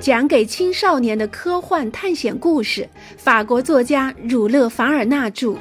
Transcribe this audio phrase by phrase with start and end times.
[0.00, 5.48] 讲给青少年的科幻探险故事，法国作家儒勒·凡尔纳著，《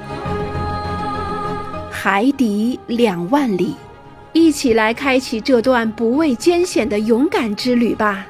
[1.92, 3.72] 海底两万里》，
[4.34, 8.28] 一起来开启这段不畏艰险的勇敢之旅吧。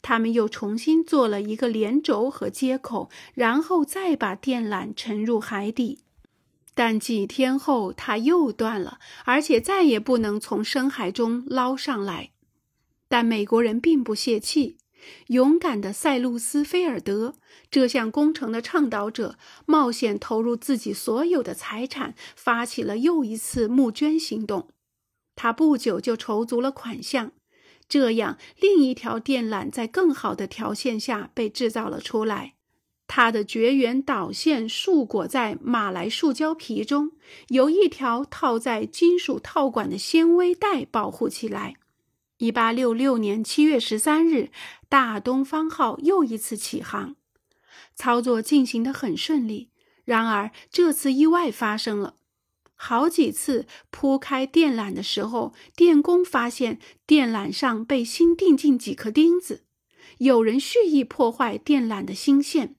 [0.00, 5.98] 他们又重新做了一个连轴和接口，然后再把电缆沉入海底。
[6.74, 12.31] 但几天后，它又断了，而且再也不能从深海中捞上来。
[13.12, 14.78] 但美国人并不泄气，
[15.26, 17.34] 勇敢的塞路斯·菲尔德
[17.70, 24.70] 这项工程的倡导者，冒险投入自己所有的财产，发起了又一次募捐行动。
[25.36, 27.32] 他不久就筹足了款项，
[27.86, 32.54] 这样另一条电缆在更好的条件下被制造了出来。
[33.06, 37.10] 它的绝缘导线束裹在马来树胶皮中，
[37.48, 41.74] 由一条套在金属套管的纤维带保护起来。
[42.42, 44.50] 一八六六年七月十三日，
[44.88, 47.14] 大东方号又一次起航，
[47.94, 49.70] 操作进行得很顺利。
[50.04, 52.16] 然而，这次意外发生了。
[52.74, 59.62] 好几次铺开电缆的时候，电工发现电缆上被新钉进几颗钉子，
[60.18, 62.74] 有人蓄意破坏电缆的芯线。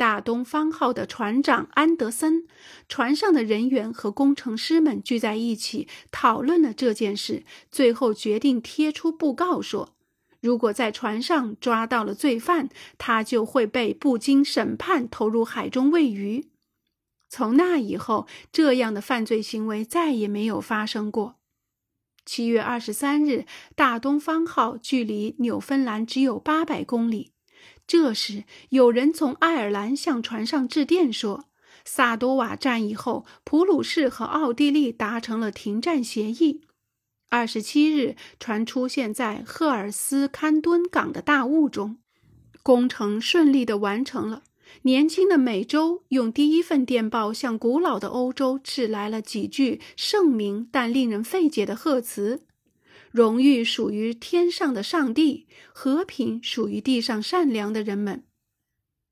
[0.00, 2.46] 大东方号的船长安德森，
[2.88, 9.90] 船上的人员和工程师们聚在一起讨论了这件事，最后决定贴出布告说，
[10.40, 16.48] 如果在船上抓到了罪犯，他就会被不经审判投入海中喂鱼。
[17.28, 21.36] 从那以后，这样的犯罪行为再也没有发生过。
[22.24, 23.44] 七月二十三日，
[23.76, 27.32] 大东方号距离纽芬兰只有八百公里。
[27.90, 31.46] 这时，有人从爱尔兰向船上致电说，
[31.84, 36.60] 萨多瓦战役后，普鲁士和奥地利达成了停战协议。
[37.30, 41.96] 二十七日，船出现在赫尔斯堪敦港的大雾中，
[42.62, 44.44] 工程顺利地完成了。
[44.82, 52.42] 年轻的美洲用第一份电报向古老的欧洲致来了几句盛名但令人费解的贺词。
[53.10, 58.24] 荣誉属于天上的上帝，和平属于地上善良的人们。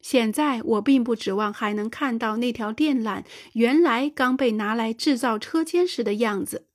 [0.00, 6.66] 现在我并不指望还能看到那条电缆原来刚被拿来制造车间时的样子。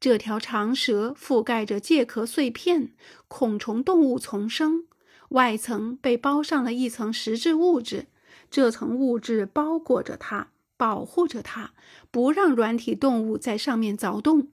[0.00, 2.94] 这条长蛇覆盖着介壳碎片，
[3.28, 4.86] 孔虫动物丛生，
[5.30, 8.06] 外层被包上了一层实质物质，
[8.50, 10.48] 这层物质包裹着它，
[10.78, 11.72] 保护着它，
[12.10, 14.48] 不让软体动物在上面凿洞。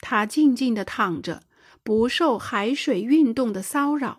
[0.00, 1.42] 它静静地躺着。
[1.82, 4.18] 不受海水运动的骚扰，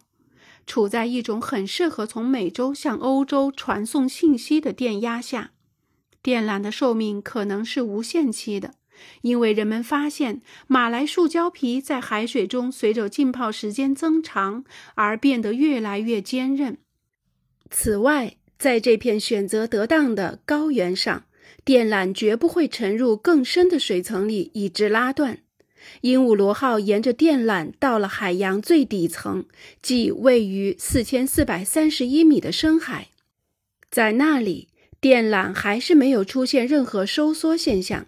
[0.66, 5.52] 处在一种很适合从美洲向欧洲传送信息的电压下。
[6.22, 8.76] 电缆的寿命可能是无限期的，
[9.22, 14.64] 因为人们发现马来树胶皮在海水中随着浸泡时间增长
[14.96, 16.78] 而变得越来越坚韧。
[17.70, 21.24] 此外，在这片选择得当的高原上，
[21.66, 25.40] 电缆绝不会沉入更深的水层里以致拉断。
[26.02, 29.46] 鹦鹉螺号沿着电缆到了海洋最底层，
[29.82, 33.10] 即位于四千四百三十一米的深海。
[33.90, 38.08] 在那里，电缆还是没有出现任何收缩现象。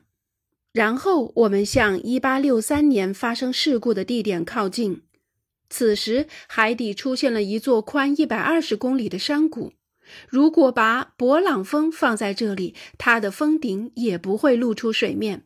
[0.71, 5.03] 然后，我们向一八六三年发生事故的地点靠近。
[5.69, 9.73] 此时，海底出现了一座宽一百二十公里的山谷。
[10.27, 15.43] 如果把勃朗峰放在这里，它的峰顶也不会露出水面。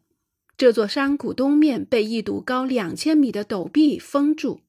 [0.57, 4.61] 这座山谷东面被一堵高两千米的陡壁封住。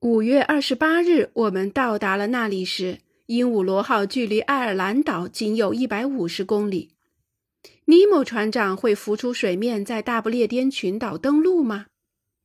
[0.00, 6.92] 五月二十八日，我们到达了那里时，鹦鹉螺号距离爱尔兰岛仅有一百五十公里。
[7.84, 11.88] 尼莫船长会浮出水面，在大不列颠群岛登陆吗？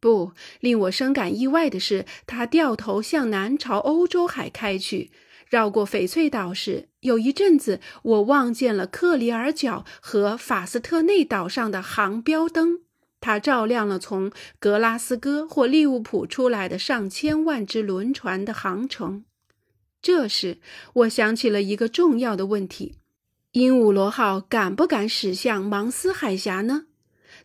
[0.02, 5.12] 不，令我深感意外的是，他掉头向南朝欧洲海开去。
[5.50, 12.80] 绕过翡翠岛时，有一阵子我望见了克里尔角和法斯特内岛上的航标灯，
[13.22, 19.24] 它照亮了从格拉斯哥或利物浦出来的上千万只轮船的航程。
[20.02, 20.60] 这时，
[20.94, 22.96] 我想起了一个重要的问题：
[23.54, 26.86] 鹦鹉螺号敢不敢驶向芒斯海峡呢？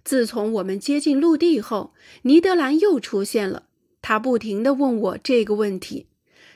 [0.05, 3.65] 自从我们接近陆地后，尼德兰又出现了，
[4.03, 6.07] 他不停地问我这个问题。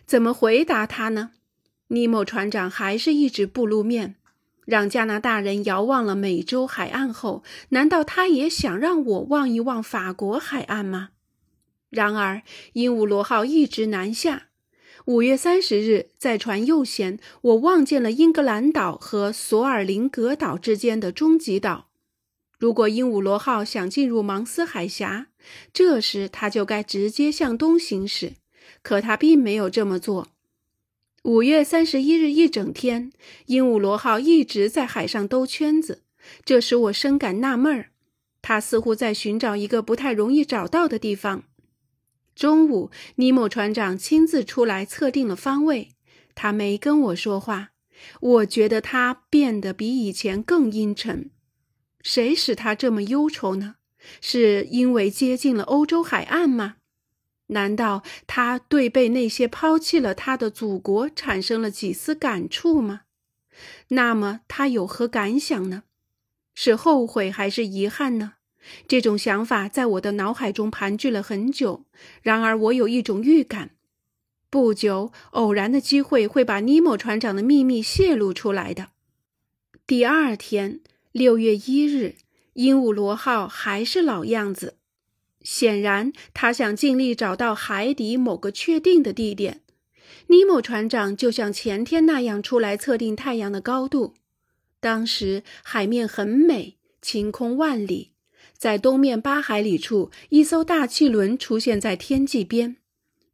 [0.06, 1.30] 怎么回答他呢？
[1.88, 4.16] 尼莫船长还是一直不露面。
[4.66, 11.10] 让加拿大人遥望了美洲海岸后，难道他也想让我望一望法国海岸吗？
[11.90, 12.42] 然而，
[12.72, 14.48] 鹦鹉螺号一直南下。
[15.04, 21.90] 五月三十日，在船右舷，我望见了英格兰岛和索尔林格岛之间的终极岛。
[22.58, 25.26] 如果鹦鹉螺号想进入芒斯海峡，
[25.74, 28.32] 这时它就该直接向东行驶。
[28.84, 30.28] 可他并没有这么做。
[31.22, 33.10] 五月三十一日一整天，
[33.46, 36.02] 鹦鹉螺号一直在海上兜圈子，
[36.44, 37.86] 这使我深感纳闷儿。
[38.42, 41.44] 他似乎在寻找一个不太容易找到的地方。
[42.36, 45.92] 中午，尼莫船长亲自出来测定了方位。
[46.34, 47.70] 他没跟我说话，
[48.20, 51.30] 我觉得他变得比以前更阴沉。
[52.02, 53.76] 谁使他这么忧愁呢？
[54.20, 56.76] 是因为接近了欧洲海岸吗？
[57.48, 63.02] 难道他对被那些抛弃了他的祖国产生了几丝感触吗？
[63.88, 65.84] 那么他有何感想呢？
[66.54, 68.34] 是后悔还是遗憾呢？
[68.88, 71.84] 这种想法在我的脑海中盘踞了很久。
[72.22, 73.72] 然而，我有一种预感，
[74.48, 78.88] 不久偶然的机会会把尼莫船长的秘密泄露出来的。
[79.86, 80.80] 第二天，
[81.12, 82.14] 六月一日，
[82.54, 84.78] 鹦鹉螺号还是老样子。
[85.44, 89.60] 显然，他想尽力找到海底某个确定的地点。
[90.28, 94.14] 尼莫船长就像前天那样出来测定太阳的高度。
[94.80, 98.12] 当时海面很美，晴空万里。
[98.56, 102.76] 在东面八海里处，一艘大汽轮出现在天际边，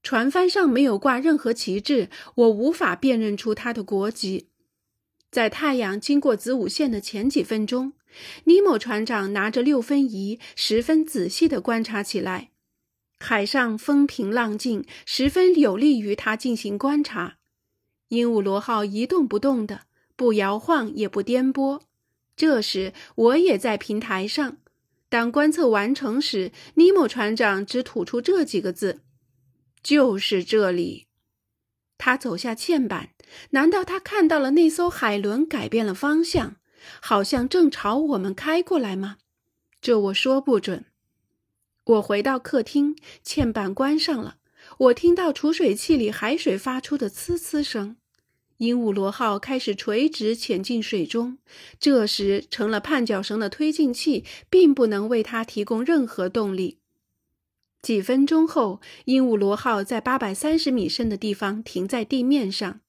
[0.03, 4.49] 船帆上没有挂任何旗帜，我无法辨认出它的国籍。
[5.31, 7.93] 在太阳经过子午线的前几分钟。
[8.45, 12.51] 尼莫船长拿着六分仪，十分仔细地观察起来。
[13.19, 17.37] 海上风平浪静，十分有利于他进行观察。
[18.09, 19.83] 鹦鹉螺号一动不动的，
[20.17, 21.83] 不摇晃也不颠簸。
[22.35, 24.57] 这时，我也在平台上。
[25.09, 29.03] 当观测完成时，尼莫船长只吐出这几个字
[29.83, 31.07] ：“就是这里。”
[31.99, 33.11] 他走下嵌板，
[33.51, 36.57] 难道他看到了那艘海轮改变了方向？
[37.01, 39.17] 好像正朝我们开过来吗？
[39.81, 40.85] 这我说不准。
[41.85, 44.37] 我回到客厅，嵌板关上了。
[44.79, 47.97] 我听到储水器里海水发出的呲呲声。
[48.59, 51.39] 鹦鹉螺号开始垂直潜进水中，
[51.79, 56.77] 这时成了绊脚绳的推进器并不能为它提供任何动力。
[57.81, 62.81] 几分钟后，鹦鹉螺号在八百三十米深的地方停在地面上。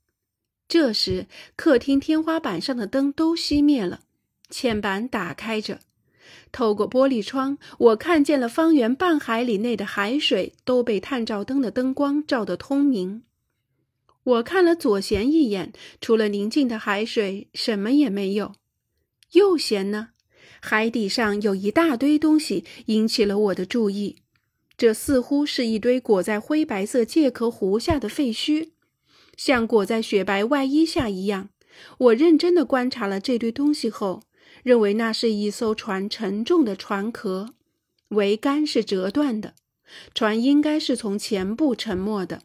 [0.72, 1.28] 这时，
[1.58, 4.04] 客厅天花板上的灯都熄灭了，
[4.50, 5.82] 嵌板打开着。
[6.54, 13.24] 透过玻璃窗，我看见了方圆半海里内的海水都被探照灯的灯光照得通明。
[14.24, 18.54] 我看了左舷一眼，除了宁静的海水，什么也没有。
[19.34, 20.12] 右舷呢？
[20.62, 24.20] 海底上有一大堆东西引起了我的注意，
[24.78, 28.70] 这似乎是一堆裹在灰白色介壳糊下的废墟。
[29.38, 31.50] 像裹在雪白外衣下一样，
[31.98, 34.24] 我认真地观察了这堆东西后，
[34.64, 37.56] 认为那是一艘船沉重的船壳，
[38.10, 39.56] 桅杆是折断的，
[40.14, 42.44] 船应该是从前部沉没的。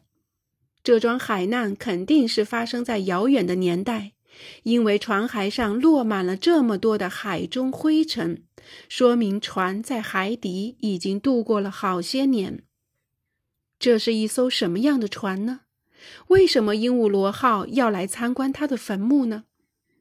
[0.83, 4.13] 这桩海难肯定是发生在遥远的年代，
[4.63, 8.43] 因为船骸上落满了这么多的海中灰尘，
[8.87, 12.63] 说明船在海底已经度过了好些年。
[13.77, 15.61] 这是一艘什么样的船呢？
[16.27, 19.45] 为什么鹦鹉螺号要来参观他的坟墓呢？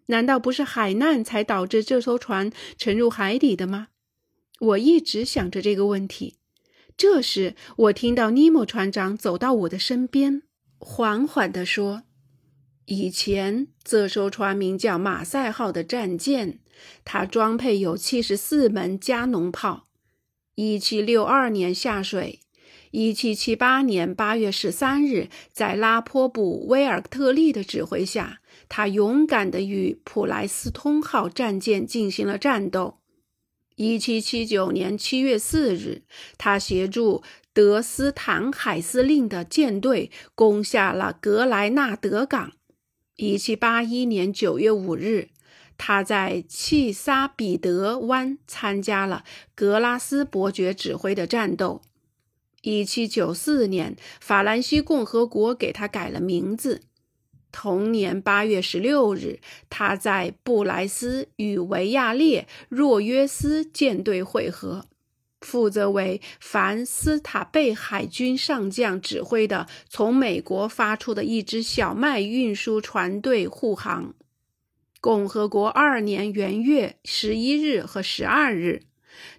[0.07, 3.89] 难道不是海难才导致这艘船沉入海底的吗？
[4.61, 6.37] 我一直想着这个问题。
[6.97, 10.43] 这时，我听到尼莫船长走到我的身边，
[10.79, 12.05] 缓缓地说
[12.87, 16.61] ：“以前这艘船名叫马赛号的战舰，
[17.05, 19.89] 它装配有七十四门加农炮。
[20.55, 22.41] 一七六二年下水。”
[22.99, 32.97] 一七七八年八月十三日，在拉坡布威尔特利的指挥下，他勇敢地与普莱斯通号战舰进行了战斗。
[33.75, 36.05] 一七七九年七月四日，
[36.39, 37.23] 他协助
[37.53, 42.53] 德斯坦海司令的舰队攻下了格莱纳德港。
[43.17, 45.29] 一七八一年九月五日，
[45.77, 49.23] 他在契萨彼得湾参加了
[49.55, 51.83] 格拉斯伯爵指挥的战斗。
[52.67, 56.83] 一七九四年，法兰西共和国给他改了名字。
[57.53, 59.39] 同年八月十六日，
[59.71, 64.87] 他在布莱斯与维亚列若约斯舰队会合，
[65.41, 74.13] 负责为凡斯塔贝海军上将指挥的从美国发出的一支小麦运输船队护航。
[75.01, 78.83] 共和国二年元月十一日和十二日。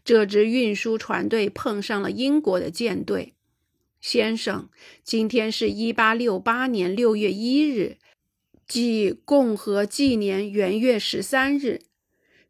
[0.04, 3.34] 这支运输船队碰上了英国的舰队。
[4.00, 4.70] 先生，
[5.04, 7.98] 今天是一八六八年六月一日，
[8.68, 11.82] 即共和纪年元月十三日。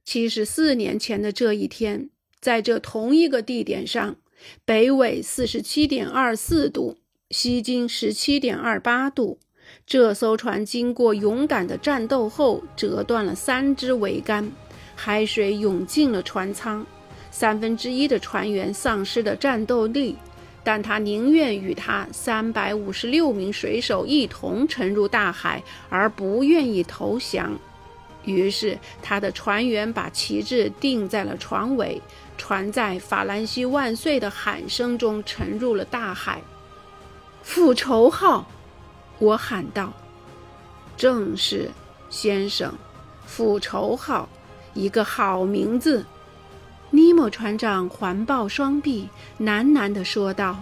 [0.03, 4.17] 七十四年前的这一天，在这同一个地点上，
[4.63, 6.97] 北纬四十七点二四度，
[7.29, 9.39] 西经十七点二八度。
[9.85, 14.51] 这艘船经过勇敢的战斗后，折断了三支桅杆，
[14.95, 16.85] 海水涌进了船舱，
[17.39, 20.15] 三分之一的船员丧失了战斗力。
[20.63, 27.55] 但他宁愿与他三百五十六名水手一同沉入大海，而不愿意投降。
[28.25, 32.01] 于是，他的船员把旗帜钉在了船尾，
[32.39, 36.41] 船在“法兰西万岁”的喊声中沉入了大海。
[37.43, 38.47] 复仇号。
[39.19, 39.93] 我喊道
[40.97, 41.69] ：“正是，
[42.09, 42.73] 先生，
[43.25, 44.27] 复仇号，
[44.73, 46.03] 一个好名字。”
[46.89, 50.57] 尼莫船长环抱双臂，喃喃地说道。